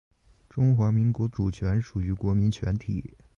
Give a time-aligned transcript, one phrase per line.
[0.49, 3.15] 中华民国主权属于国民全体